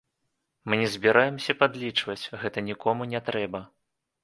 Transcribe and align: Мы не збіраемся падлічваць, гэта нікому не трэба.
Мы 0.71 0.79
не 0.83 0.87
збіраемся 0.93 1.51
падлічваць, 1.61 2.25
гэта 2.45 2.65
нікому 2.73 3.11
не 3.15 3.25
трэба. 3.31 3.65